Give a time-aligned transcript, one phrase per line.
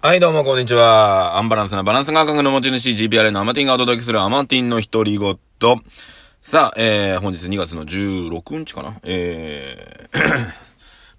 [0.00, 1.38] はい、どうも、こんにちは。
[1.38, 5.36] アンバランスなバランス感覚の持ち主、GPR のアマティンがお届けするアマティンの独り言。
[6.40, 10.54] さあ、えー、本日2月の16日かなえー、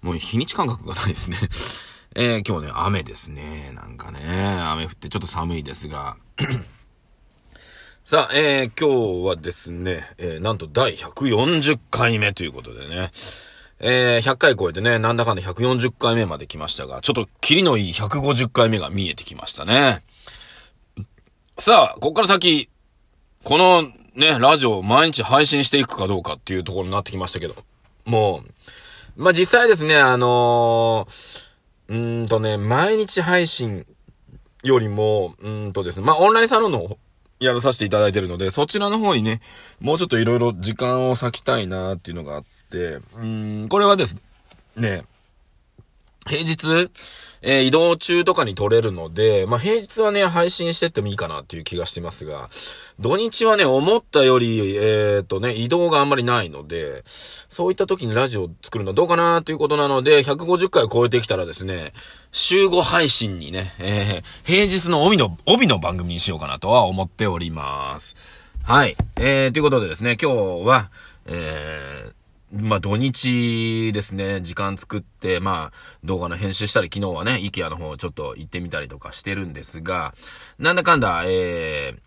[0.00, 1.36] もう日にち感覚がないですね。
[2.16, 3.70] えー、今日ね、雨ですね。
[3.74, 6.16] なんかね、雨降ってちょっと寒いですが。
[8.06, 13.10] さあ、えー、今日はですね、えー、なんと第140回目ということでね。
[13.82, 20.02] えー、100回超えてね、なんだかんだ140回目まで来ましたが、ちょっとキリのいい150回目が見えてきましたね。
[21.58, 22.68] さあ、こっから先、
[23.44, 23.82] この
[24.14, 27.54] ね、ラジオを毎日配信していくかどうかっていうところになってきましたけど、
[28.04, 28.42] も
[29.16, 31.40] う、まあ、実際ですね、あのー、
[31.88, 33.86] うーんとね、毎日配信
[34.62, 36.98] よりも、うんとですね、まあ、オンラインサロンの
[37.38, 39.40] やらさせていただいてるので、そちらの方にね、
[39.80, 42.59] もうちょっといろいろ時間を割きたいなっていうのがあって、
[43.16, 44.16] うん、これはです
[44.76, 45.02] ね、
[46.26, 46.90] 平日、
[47.42, 52.50] えー、移動中とかに撮れるので、まあ、平日はね、配信してってもいいかなっていう気がしてますが、
[52.98, 61.94] 土日はね、思ったより、えっ、とね、移動があんまりないので、そういった時にラジオを作るのはどうかなということなので、150回超えてきたらですね、
[62.30, 68.16] 週5配信にね、えー、平日の帯の、帯の番組にしようかなとは思っております。
[68.64, 68.96] はい。
[69.16, 70.90] えー、ということでですね、今日は、
[71.24, 72.19] えー、
[72.52, 80.14] まあ土日ですね、時間作って、まあ動画の編集したり、昨日はね、イケアの方ちょっと行ってみたりとかしてるんですが、
[80.58, 82.00] なんだかんだ、えー、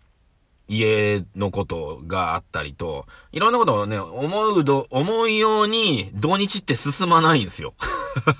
[0.68, 7.74] 家のことがあったりと、いろんなことをね、思うど、思うように土日って進まないんですよ。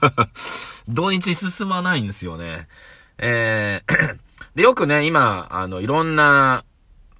[0.88, 2.68] 土日進まないんですよね。
[3.18, 4.18] えー
[4.54, 6.64] で、よくね、今、あの、いろんな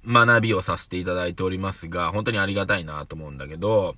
[0.07, 3.95] 学びをさせていただいておりますが、本当にありがたいなと思うんだけど、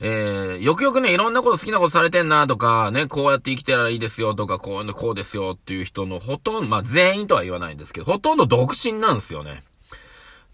[0.00, 9.62] えー、よくよくね、いろんなこと好きなことされてんなとか、ね、こうやって生きてたらいいですよとか、こういうの、こうですよっていう人のほとんど、まあ全員とは言わないんですけど、ほとんど独身なんですよね。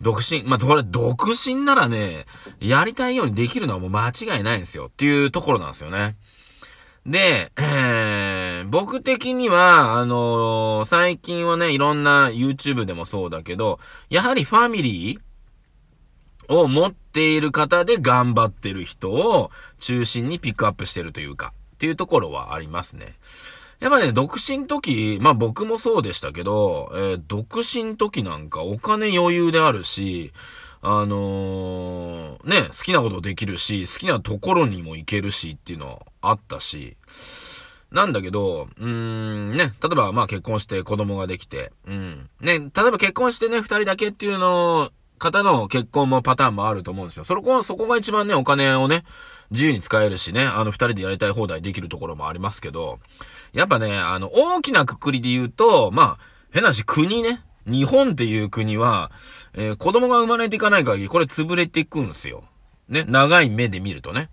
[0.00, 0.44] 独身。
[0.44, 2.26] まあ、これ、独身ならね、
[2.60, 6.16] やりたいようにできるのはもう間違いないんですよっていうところなんですよね。
[7.06, 13.78] で、えー、僕的には、あのー、最近はね、いろんな YouTube でもそうだけど、
[14.10, 15.29] やはりファミリー
[16.50, 23.14] を持っている方で頑張ってる人を中心にピックアップしてるというか、っていうところはありますね。
[23.78, 30.32] やっぱね、独身時、まあ僕もそうでしたけど、えー、独身時なんかお金余裕であるし、
[30.82, 36.96] あのー、ね、好きなことできるし、好きなところにも行けるしっていうのはあったし、
[37.92, 42.28] なんだけど、うーん、ね、例えばまあ結婚して子供ができて、うん。
[42.40, 44.90] ね、例えば結婚してね、二人だけっていうのを
[45.20, 47.24] 方の結婚もパターンもあると思うんですよ。
[47.24, 49.04] そこ、そこが一番ね、お金をね、
[49.52, 52.98] 自由に使えるしね、あの二人でやりたい放題できるところもありますけど、
[53.52, 56.18] やっぱね、あの、大きなくくりで言うと、まあ、
[56.50, 59.12] 変なし、国ね、日本っていう国は、
[59.54, 62.42] えー、子供が生まれていかない限り、これ潰れていくんですよ。
[62.88, 64.30] ね、長い目で見るとね。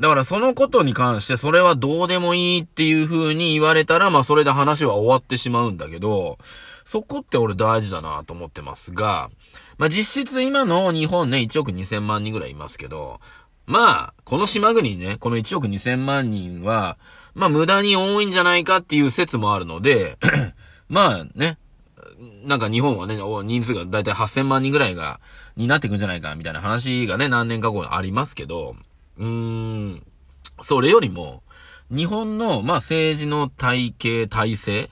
[0.00, 6.38] だからそのことに関してそれはどうでもいいっていう風に言われたら、まあそれで話は終わってしまうんだけど、
[6.84, 9.30] そこって俺大事だなと思ってますが、
[9.78, 13.20] まあ、実質今の日本ね、1億2000万人ぐらいいますけど、
[13.66, 16.98] まあ、この島国ね、この1億2000万人は、
[17.34, 20.18] まあ無駄に多いんじゃないかっていう説もあるので、
[20.88, 21.58] まあね、
[22.44, 25.20] なんか日本はね、人数がだいたい8000万人ぐらいが、
[25.56, 28.74] になってくんじゃないかみたいな話がね、何年か後ありますけど、
[29.18, 30.02] うーん、
[30.60, 31.42] それよりも、
[31.90, 34.90] 日本の、まあ政治の体系、体制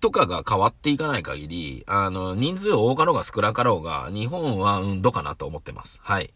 [0.00, 6.00] とかが変わっていかない限り、あの、人数多かろうが少なかろうが、日本は、うん、どかなと思ってます。
[6.02, 6.32] はい。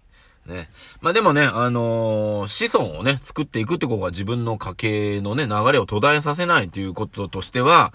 [0.47, 0.69] ね。
[1.01, 7.93] まあ、でもね、あのー、子孫をね、作っていくってことが自分の家系のね、流れを途絶えさせないということとしては、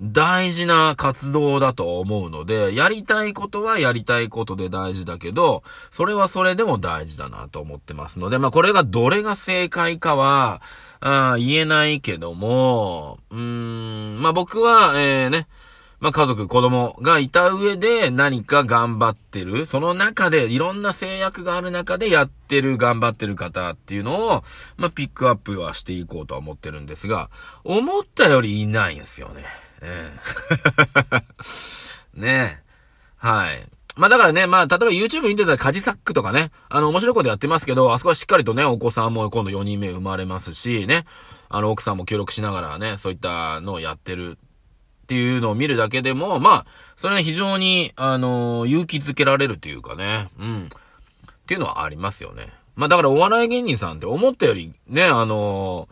[0.00, 10.62] 大事な活動だと思うので、やりたいことはやりたいことで大事だけど、それはそれでも大事だなと思ってますので、まあこれがどれが正解かは、
[11.00, 15.48] あ言えないけども、うーん、まあ僕は、えー、ね、
[16.00, 19.66] まあ家族、子供がいた上で何か頑張ってる。
[19.66, 24.42] その中で、いろんな制約がある中でやってる、頑張ってる方っていうのを、
[24.78, 27.28] まあピックアップはしていこうとは思ってるんですが、
[27.64, 29.44] 思ったよりいないんですよね。
[29.82, 30.10] え
[31.06, 31.22] え。
[32.18, 32.70] ねえ。
[33.16, 33.66] はい。
[33.96, 41.04] まあだからね、まあ例えば YouTube 見てたらカジサックとかね、あの面白いことやってますけど、あそこはしっかりとね、お子さんも今度4人目生まれますし、ね、
[41.50, 44.38] あの奥さんも協力しながらね、そういったのをやってる
[45.10, 50.66] っていうのを見るだけでも、まあ、それは非常に、あの、勇気づけられるというかね、うん。
[50.66, 50.68] っ
[51.46, 52.52] ていうのはありますよね。
[52.76, 55.88] まあだからお笑い芸人さんって思ったよりね、あの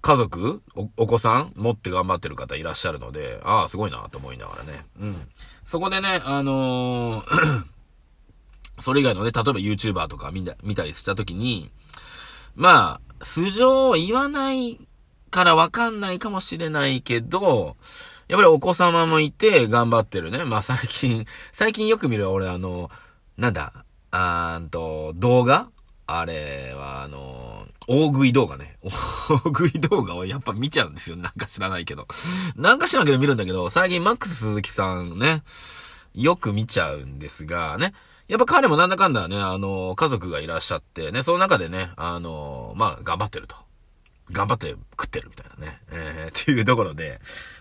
[0.00, 4.86] 家族お、お子さん持って頑張ってる方いらっしゃるので、ああ、すごいなと思いながらね。
[4.98, 5.28] うん。
[5.66, 7.64] そこでね、あのー
[8.80, 11.70] それ以外のね、例えば YouTuber とか見た見たりしたときに、
[12.56, 14.78] まあ、素性を言わない
[15.30, 17.76] からわかんないかもしれないけど、
[18.28, 20.44] やっぱりお子様もいて頑張ってるね。
[20.44, 22.90] まあ最近、最近よく見る俺あの、
[23.36, 23.72] なんだ、
[24.10, 25.68] あーんと、動画？
[26.06, 28.76] あれはあの、大食い動画ね。
[28.82, 31.16] 大食い動画をやっぱ見ちゃうんですよ。
[31.16, 32.06] なんか知らないけど。
[32.56, 35.42] なんか知らんけど見るんだけど、最近マックス鈴木さんね、
[36.14, 37.94] よく見ちゃうんですが、ね。
[38.28, 43.56] やっぱ彼もなんだかんだね、あの、家族がいらっしゃってね、その中でね、あの、まあ、頑張ってると。
[44.32, 45.80] 頑張って食ってるみたいなね。
[45.92, 47.20] えー、っていうところで、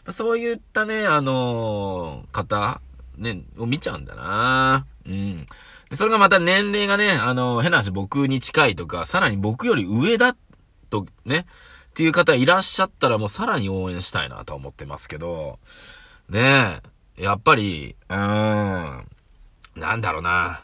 [0.10, 2.82] そういったね、あの方、
[3.18, 5.46] ね、を見ちゃうんだなうん。
[5.90, 10.36] で、それがまた年齢がね、あの、変な話僕に近いとか、さらに僕より上だ
[10.90, 11.46] とね、
[11.90, 15.60] っていう方いらっしゃったらもうさらに応援したいなと思ってますけど、
[16.30, 16.80] ね
[17.18, 19.08] え、やっぱり、うーん、
[19.76, 20.64] なんだろうな。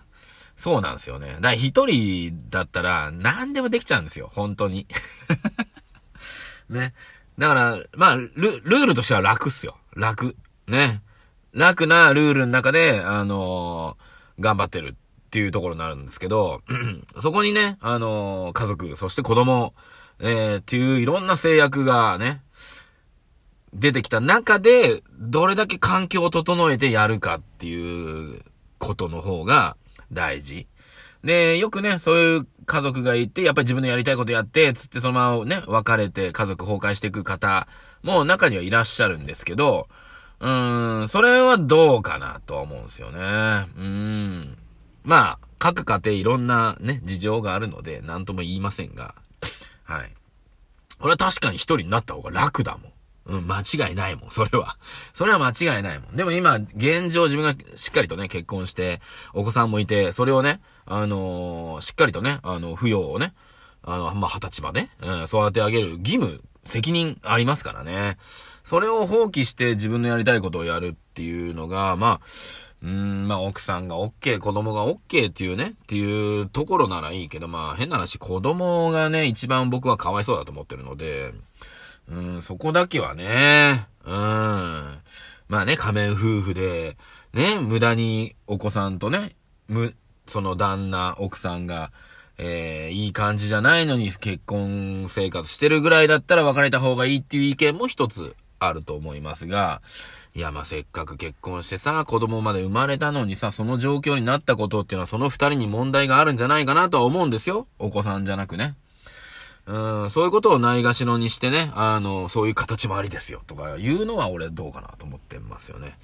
[0.55, 1.27] そうなんですよね。
[1.27, 4.87] だから一人だったら何でもできちゃうんですよ、本当に。
[6.69, 6.93] ね。
[7.37, 9.77] だから、まあ、ル、ルールとしては楽っすよ。
[9.95, 10.35] 楽。
[10.67, 11.01] ね。
[11.53, 14.95] 楽なルールの中で、あのー、頑張ってる
[15.27, 16.61] っていうところになるんですけど、
[17.19, 19.73] そこにね、あのー、家族、そして子供、
[20.19, 22.41] えー、っていういろんな制約がね、
[23.73, 28.41] 出てきた中で、どれだけ環境を整えてやるかっていう
[28.77, 29.77] ことの方が
[30.11, 30.67] 大事。
[31.23, 37.67] で、よくね、そういう家族がいて、やっぱり自分のやりたいことやって、つってそのままね、別れて家族崩壊していく方
[38.03, 39.87] も中にはいらっしゃるんですけど、
[40.39, 43.19] うーん、それはどうかなとは思うんですよね。
[43.19, 44.57] うーん。
[45.03, 49.15] まあ、各家庭いろんなね、事情があるので、なんとも言いませんが。
[49.83, 50.11] はい。
[50.99, 52.91] これは確かに一人になった方が楽だもん。
[53.27, 54.77] うん、間違いないもん、それは。
[55.13, 56.15] それは間違いないもん。
[56.15, 59.01] でも今、現状自分がしっかりとね、結婚して、
[59.33, 63.33] お子さんもいて、それをね、あのー、しっかりとね、あの、扶養をね、
[63.83, 68.17] あの、まあ、二十歳まで、うん、育て上げる義務、責任ありますからね。
[68.63, 72.27] それを放棄して自分のやりたいことをやるっていうのが、まあ、
[72.83, 81.33] うん、まあ奥さんが OK、子供が OK っていうね、っていうところならいいけど、まあ変な話、子供がね、一番僕はかわいそうだと思ってるので、
[82.09, 84.13] うん、そこだけはね、うん。
[84.13, 86.97] まあね、仮面夫婦で、
[87.33, 89.35] ね、無駄にお子さんとね、
[89.67, 89.93] む、
[90.27, 91.91] その旦那、奥さんが、
[92.37, 99.81] えー、いい感じじゃないのに結婚生活してるぐらいだったら別れた方がいいっていう意見も一つあると思いますが、
[100.35, 107.67] いや、まあせっかく結婚してさ、子供まで生まれたのにさ、その状況になったことっていうのはその二人に問題があるんじゃないかなとは思うんですよ。
[107.79, 108.75] お子さんじゃなくね。
[109.67, 115.97] うん、そういうことをないがしろにしてね、あの、そういう形もありですよ、とか言うのは俺どうかなと思ってますよね。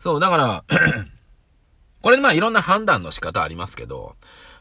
[0.00, 0.64] そう、だから
[2.02, 4.16] これまあいろんな判断の仕方ありますけど、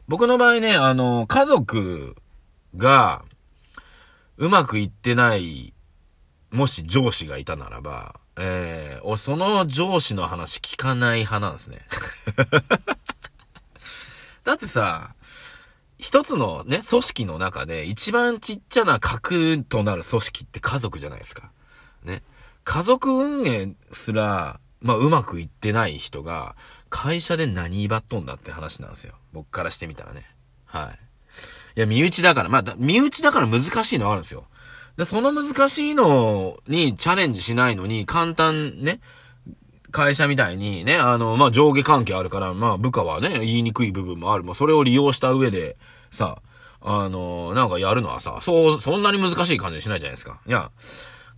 [0.08, 2.16] 僕の場合ね、あの、家族
[2.76, 3.26] が
[4.38, 5.74] うまくいってない
[6.52, 11.80] もし上司がいたならば、えー、その上司の話聞かない派なんですね。
[14.46, 15.16] だってさ、
[15.98, 21.52] 一つのね、組織の中で一番ちっちゃな核となる組織って家族じゃないですか。
[22.04, 22.22] ね。
[22.64, 26.56] 家族運営すら、まあ、うまくいってない人が、
[26.90, 29.16] 会社で何威張っとんだって話なんですよ。
[29.34, 30.26] 僕からしてみたらね。
[30.66, 31.00] はい。
[31.78, 34.46] いや、身内だから、まあ、身内だから難しいのはあるんですよ。
[34.98, 39.00] で、その難しいのにチャレンジしないのに、簡単ね、
[39.98, 44.44] 会社みたいにね、あの、まあ、上下関係あるから、まあ、部下はね、言いにくい部分もある。
[44.44, 45.76] まあ、それを利用した上で、
[46.12, 46.40] さ、
[46.82, 50.40] あの、なんかやるのはさ、そう、そんなに難しい感じしないじゃないですか。
[50.46, 50.70] いや、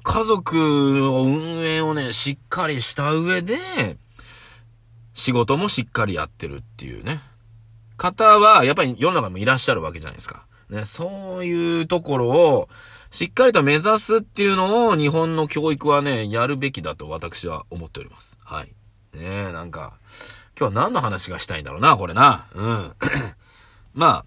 [0.03, 3.55] 家族の運営をね、しっかりした上で、
[5.13, 7.21] 仕事もしっかりやってるっていうね。
[7.95, 10.45] 方は、やっぱり世の中もいらっしゃるわけじゃないですか。
[10.69, 12.69] ね、そういうところを、
[13.11, 18.37] しっかりと目指すっていうのを日本の教育はね、やるべきだと私は思っております。
[18.43, 18.67] はい。
[19.17, 19.93] ねえ、なんか、
[20.59, 22.45] 今日は何の話がしたいんだろうな、これな。
[22.53, 22.93] うん。
[23.95, 24.25] まあ、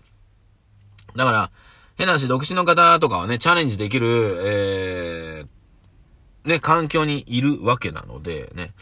[1.16, 1.50] だから、
[1.96, 8.72] 変な話、独身の方とかはね、チャレンジできる、えー、ね、環境にいるわけなので、ね。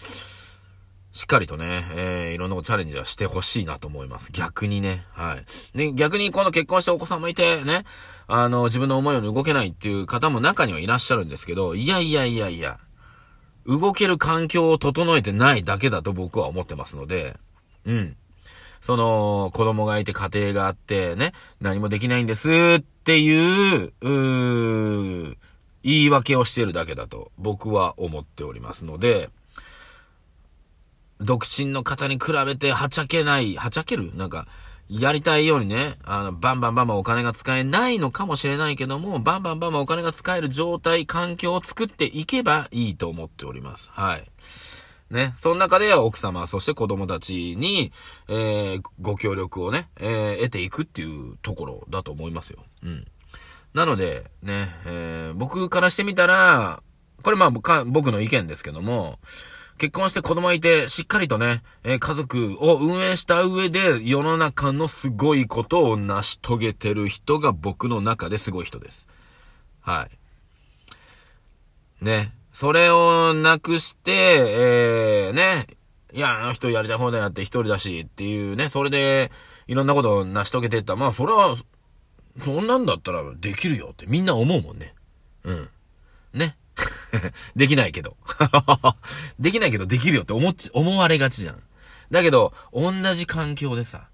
[1.12, 4.30] しっかりとね、えー、いろんなことチャレンジはしてほしいなと思います。
[4.30, 5.04] 逆にね。
[5.10, 5.36] は
[5.74, 5.76] い。
[5.76, 7.84] で、逆に今度結婚したお子さんもいて、ね、
[8.28, 12.78] あの、自分の思うように動けないっていう方も中にはいらっしゃるんですけど、いやいやいやいや、
[13.66, 17.36] 動ける環境を整えてないだけだと僕は思ってますので、
[17.84, 18.16] うん。
[18.80, 25.36] その、子供がいて家庭があってね、何もできないんですっていう、う
[25.82, 29.30] 言い訳をしてるだけだと僕は思っておりますので、
[31.20, 34.14] 独身の方に比べてはちゃけない、はちゃける？
[34.16, 34.46] なんか、
[34.88, 43.90] やりたいようにね、あの、バンバンバンバンお金が使えないのかもしれないけども、バンバンバンバンお金が使える状態、環境を作っていけばいいと思っております。
[43.92, 44.26] はい。
[45.10, 45.32] ね。
[45.36, 47.92] その中で奥様、そして子供たちに、
[48.28, 52.64] えー、ご協力をね、えー、得ていくっていうところだと思いますよ。
[52.82, 53.06] うん。
[53.74, 56.82] なので、ね、えー、僕からしてみたら、
[57.22, 59.20] これまあ僕の意見ですけども、
[59.80, 69.08] 結婚して子供いて、しっかりとね、えー、家族を運営した上で、世の中のすごいことを成し遂げてる人が僕の中ですごい人です。
[69.80, 70.06] は
[72.02, 72.04] い。
[72.04, 72.34] ね。
[72.52, 75.66] それをなくして、えー、ね。
[76.12, 79.32] いや、あの人やりたい放題やって一人だしっていうね、それで、
[79.66, 81.56] いろんなことを成し遂げてったまあ、それは、
[82.38, 84.94] そんなんだったらできるよってみんな思うもんね。
[85.44, 85.68] うん。
[86.34, 86.58] ね。
[87.56, 88.16] できないけど。
[89.38, 91.62] できないけどできるよって思っち、思われがちじゃん。
[92.10, 94.08] だけど、同じ環境でさ、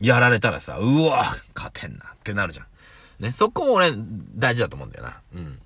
[0.00, 2.66] やられたらさ、うわ、勝てんなってなるじゃん。
[3.22, 3.92] ね、そこ俺、
[4.34, 5.20] 大事だと思うんだよな。
[5.34, 5.60] うん。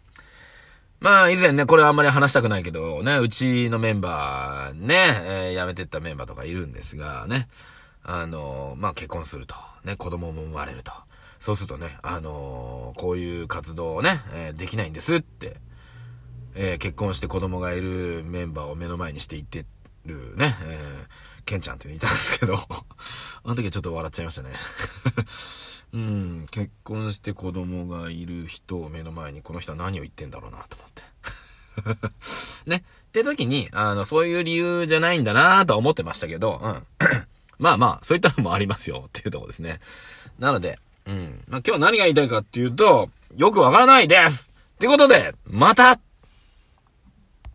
[1.01, 7.47] まあ、以前ね、これあんまり話したくないけど、ね、うちのメンバー、ね、えー、辞めてったメンバーとかいるんですが、ね、
[8.03, 9.55] あのー、まあ結婚すると、
[9.85, 10.93] ね、子供も生まれると。
[11.39, 15.59] そうするとね、あのー、こういう活動をね、えー、できないんですって、
[16.55, 19.65] えー、結婚して子供がいるメンバーを目の前にして言って
[20.07, 22.55] るね、えー、ケンちゃんっていうのいたんですけど
[23.45, 24.51] あの時はちょっと笑っちゃいましたね
[25.93, 31.03] うん、結婚して子供がいる人を目の前にこの人は何を言ってんだろうなと思って
[32.67, 32.77] ね。
[32.77, 36.83] って時に、あの、そういう理由じゃないんだなと思ってましたけど、うん。
[37.59, 39.81] まあまあ、そういったのもありますよっていうとこですね。
[40.39, 41.45] なので、うん。
[41.49, 46.01] まあ今日何が言いたいかっていうと、よくわからないですってことで、また